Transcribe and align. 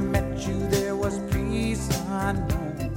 met 0.00 0.46
you, 0.46 0.56
there 0.68 0.96
was 0.96 1.18
peace 1.30 1.88
unknown. 2.08 2.90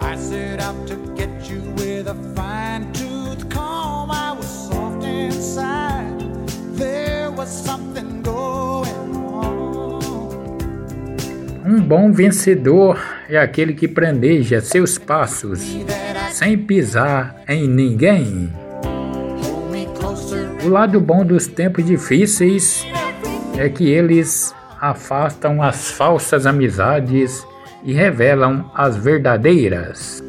I 0.00 0.16
set 0.16 0.60
out 0.60 0.86
to 0.88 0.96
get 1.16 1.30
you 1.48 1.60
with 1.76 2.08
a 2.08 2.14
fine 2.34 2.92
tooth 2.92 3.48
comb. 3.48 4.10
I 4.10 4.32
was 4.32 4.46
soft 4.46 5.04
inside, 5.04 6.18
there 6.76 7.30
was 7.30 7.48
something 7.48 8.22
going 8.22 9.16
on. 9.16 10.02
Um 11.66 11.80
bom 11.80 12.12
vencedor 12.12 12.98
é 13.28 13.38
aquele 13.38 13.72
que 13.72 13.88
prendeja 13.88 14.60
seus 14.60 14.98
passos 14.98 15.60
sem 16.32 16.58
pisar 16.58 17.42
em 17.48 17.66
ninguém. 17.66 18.52
O 20.64 20.68
lado 20.68 21.00
bom 21.00 21.24
dos 21.24 21.46
tempos 21.46 21.84
difíceis 21.84 22.86
é 23.56 23.68
que 23.68 23.88
eles 23.88 24.54
afastam 24.90 25.62
as 25.62 25.90
falsas 25.90 26.44
amizades 26.44 27.46
e 27.82 27.94
revelam 27.94 28.70
as 28.74 28.96
verdadeiras. 28.96 30.22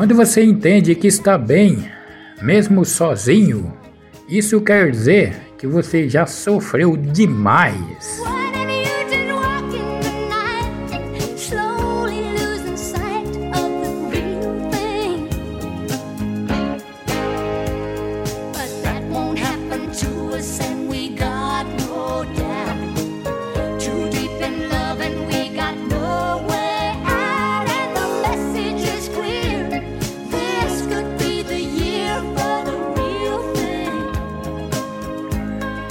Quando 0.00 0.14
você 0.14 0.42
entende 0.42 0.94
que 0.94 1.06
está 1.06 1.36
bem, 1.36 1.88
mesmo 2.40 2.86
sozinho, 2.86 3.76
isso 4.28 4.60
quer 4.60 4.90
dizer 4.90 5.49
que 5.60 5.66
você 5.66 6.08
já 6.08 6.24
sofreu 6.24 6.96
demais. 6.96 8.18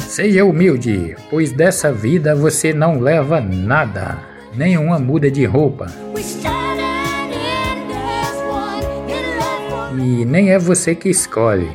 Seja 0.10 0.44
humilde, 0.44 1.16
pois 1.30 1.52
dessa 1.52 1.94
vida 1.94 2.34
você 2.34 2.74
não 2.74 3.00
leva 3.00 3.40
nada, 3.40 4.18
nenhuma 4.56 4.98
muda 4.98 5.30
de 5.30 5.46
roupa. 5.46 5.86
E 9.96 10.26
nem 10.26 10.50
é 10.50 10.58
você 10.58 10.96
que 10.96 11.10
escolhe, 11.10 11.70